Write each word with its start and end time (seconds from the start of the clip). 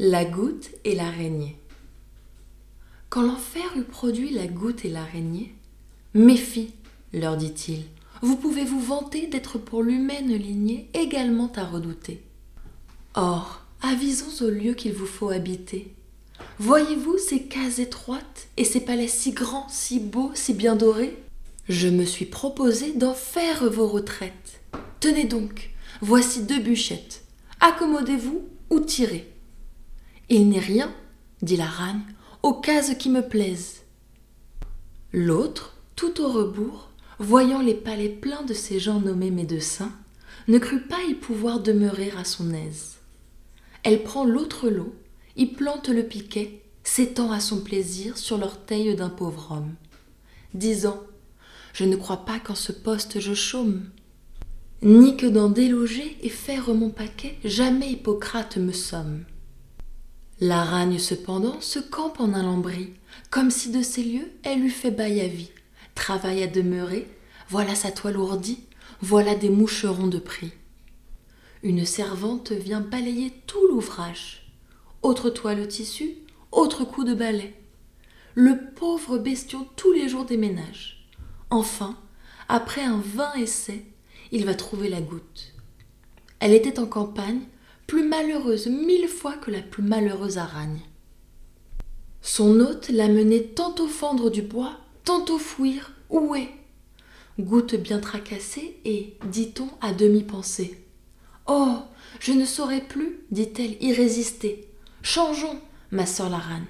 La 0.00 0.24
goutte 0.24 0.70
et 0.82 0.96
l'araignée. 0.96 1.56
Quand 3.10 3.22
l'enfer 3.22 3.62
eut 3.76 3.84
produit 3.84 4.30
la 4.30 4.48
goutte 4.48 4.84
et 4.84 4.88
l'araignée, 4.88 5.54
Méfie, 6.14 6.72
leur 7.12 7.36
dit-il, 7.36 7.84
vous 8.20 8.34
pouvez 8.34 8.64
vous 8.64 8.80
vanter 8.80 9.28
d'être 9.28 9.56
pour 9.56 9.84
l'humaine 9.84 10.34
lignée 10.34 10.90
également 10.94 11.52
à 11.54 11.64
redouter. 11.64 12.24
Or, 13.14 13.62
avisons 13.82 14.44
au 14.44 14.50
lieu 14.50 14.74
qu'il 14.74 14.94
vous 14.94 15.06
faut 15.06 15.28
habiter. 15.28 15.94
Voyez-vous 16.58 17.16
ces 17.18 17.44
cases 17.44 17.78
étroites 17.78 18.48
et 18.56 18.64
ces 18.64 18.80
palais 18.80 19.06
si 19.06 19.30
grands, 19.30 19.68
si 19.68 20.00
beaux, 20.00 20.32
si 20.34 20.54
bien 20.54 20.74
dorés? 20.74 21.16
Je 21.68 21.86
me 21.86 22.04
suis 22.04 22.26
proposé 22.26 22.94
d'en 22.94 23.14
faire 23.14 23.70
vos 23.70 23.86
retraites. 23.86 24.60
Tenez 24.98 25.26
donc, 25.26 25.70
voici 26.00 26.42
deux 26.42 26.58
bûchettes. 26.58 27.22
Accommodez-vous 27.60 28.42
ou 28.70 28.80
tirez. 28.80 29.30
Il 30.30 30.48
n'est 30.48 30.58
rien, 30.58 30.92
dit 31.42 31.56
la 31.56 31.66
ragne, 31.66 32.00
aux 32.42 32.54
cases 32.54 32.94
qui 32.94 33.10
me 33.10 33.20
plaisent. 33.20 33.82
L'autre, 35.12 35.76
tout 35.96 36.20
au 36.22 36.28
rebours, 36.28 36.90
voyant 37.18 37.60
les 37.60 37.74
palais 37.74 38.08
pleins 38.08 38.42
de 38.42 38.54
ces 38.54 38.78
gens 38.78 39.00
nommés 39.00 39.30
médecins, 39.30 39.92
ne 40.48 40.58
crut 40.58 40.88
pas 40.88 41.02
y 41.08 41.14
pouvoir 41.14 41.60
demeurer 41.60 42.10
à 42.18 42.24
son 42.24 42.52
aise. 42.52 42.96
Elle 43.82 44.02
prend 44.02 44.24
l'autre 44.24 44.68
lot, 44.70 44.94
y 45.36 45.46
plante 45.46 45.88
le 45.88 46.02
piquet, 46.02 46.62
s'étend 46.82 47.30
à 47.30 47.40
son 47.40 47.60
plaisir 47.60 48.18
sur 48.18 48.38
l'orteil 48.38 48.94
d'un 48.96 49.10
pauvre 49.10 49.52
homme, 49.52 49.74
disant 50.54 51.02
Je 51.72 51.84
ne 51.84 51.96
crois 51.96 52.24
pas 52.24 52.38
qu'en 52.38 52.54
ce 52.54 52.72
poste 52.72 53.20
je 53.20 53.34
chôme, 53.34 53.90
ni 54.82 55.16
que 55.16 55.26
d'en 55.26 55.48
déloger 55.48 56.16
et 56.22 56.28
faire 56.28 56.72
mon 56.74 56.90
paquet, 56.90 57.38
jamais 57.44 57.92
Hippocrate 57.92 58.56
me 58.56 58.72
somme. 58.72 59.24
L'aragne 60.40 60.98
cependant 60.98 61.60
se 61.60 61.78
campe 61.78 62.20
en 62.20 62.32
un 62.34 62.42
lambris, 62.42 62.94
comme 63.30 63.50
si 63.50 63.70
de 63.70 63.82
ces 63.82 64.02
lieux 64.02 64.32
elle 64.42 64.64
eût 64.64 64.70
fait 64.70 64.90
bail 64.90 65.20
à 65.20 65.28
vie. 65.28 65.50
Travail 65.94 66.42
à 66.42 66.46
demeurer, 66.48 67.08
voilà 67.48 67.74
sa 67.74 67.92
toile 67.92 68.16
ourdie, 68.16 68.64
voilà 69.00 69.34
des 69.34 69.50
moucherons 69.50 70.08
de 70.08 70.18
prix. 70.18 70.52
Une 71.62 71.86
servante 71.86 72.52
vient 72.52 72.80
balayer 72.80 73.32
tout 73.46 73.66
l'ouvrage. 73.68 74.52
Autre 75.02 75.30
toile 75.30 75.66
tissu, 75.68 76.14
autre 76.50 76.84
coup 76.84 77.04
de 77.04 77.14
balai. 77.14 77.54
Le 78.34 78.58
pauvre 78.74 79.18
bestiau 79.18 79.66
tous 79.76 79.92
les 79.92 80.08
jours 80.08 80.24
déménage. 80.24 81.08
Enfin, 81.50 81.96
après 82.48 82.82
un 82.82 82.98
vain 82.98 83.32
essai, 83.34 83.84
il 84.32 84.44
va 84.44 84.54
trouver 84.54 84.88
la 84.88 85.00
goutte. 85.00 85.54
Elle 86.40 86.52
était 86.52 86.80
en 86.80 86.86
campagne, 86.86 87.40
plus 87.86 88.06
malheureuse 88.06 88.66
mille 88.66 89.08
fois 89.08 89.34
que 89.34 89.50
la 89.50 89.60
plus 89.60 89.82
malheureuse 89.82 90.38
aragne. 90.38 90.80
Son 92.22 92.60
hôte 92.60 92.88
la 92.88 93.08
menait 93.08 93.42
tantôt 93.42 93.88
fendre 93.88 94.30
du 94.30 94.42
bois, 94.42 94.78
tantôt 95.04 95.38
fouir, 95.38 95.92
est 96.36 96.48
Goutte 97.38 97.74
bien 97.74 97.98
tracassée 97.98 98.78
et, 98.84 99.16
dit-on, 99.26 99.68
à 99.80 99.92
demi 99.92 100.22
pensée. 100.22 100.78
Oh. 101.46 101.78
Je 102.20 102.32
ne 102.32 102.44
saurais 102.44 102.80
plus, 102.80 103.20
dit-elle, 103.30 103.76
y 103.82 103.92
résister. 103.92 104.68
Changeons, 105.02 105.60
ma 105.90 106.06
sœur 106.06 106.30
l'aragne. 106.30 106.66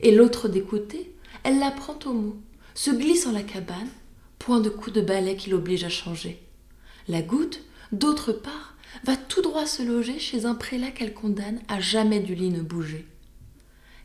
Et 0.00 0.14
l'autre 0.14 0.48
d'écouter, 0.48 1.14
elle 1.42 1.58
la 1.58 1.70
prend 1.70 1.98
au 2.04 2.12
mot, 2.12 2.36
se 2.74 2.90
glisse 2.90 3.26
en 3.26 3.32
la 3.32 3.42
cabane, 3.42 3.88
point 4.38 4.60
de 4.60 4.68
coup 4.68 4.90
de 4.90 5.00
balai 5.00 5.36
qui 5.36 5.50
l'oblige 5.50 5.84
à 5.84 5.88
changer. 5.88 6.42
La 7.08 7.22
goutte, 7.22 7.62
d'autre 7.92 8.32
part, 8.32 8.75
va 9.04 9.16
tout 9.16 9.42
droit 9.42 9.66
se 9.66 9.82
loger 9.82 10.18
chez 10.18 10.44
un 10.44 10.54
prélat 10.54 10.90
qu'elle 10.90 11.14
condamne 11.14 11.60
à 11.68 11.80
jamais 11.80 12.20
du 12.20 12.34
lit 12.34 12.50
ne 12.50 12.62
bouger. 12.62 13.06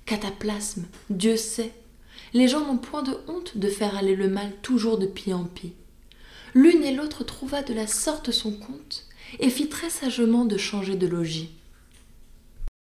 Cataplasme, 0.05 0.85
Dieu 1.09 1.37
sait, 1.37 1.71
les 2.33 2.47
gens 2.47 2.65
n'ont 2.65 2.77
point 2.77 3.03
de 3.03 3.17
honte 3.27 3.57
de 3.57 3.67
faire 3.69 3.95
aller 3.95 4.15
le 4.15 4.29
mal 4.29 4.51
toujours 4.61 4.97
de 4.97 5.05
pis 5.05 5.33
en 5.33 5.43
pis. 5.43 5.73
L'une 6.53 6.83
et 6.83 6.93
l'autre 6.93 7.23
trouva 7.23 7.61
de 7.61 7.73
la 7.73 7.87
sorte 7.87 8.31
son 8.31 8.51
compte 8.51 9.05
et 9.39 9.49
fit 9.49 9.69
très 9.69 9.89
sagement 9.89 10.45
de 10.45 10.57
changer 10.57 10.95
de 10.95 11.07
logis. 11.07 11.49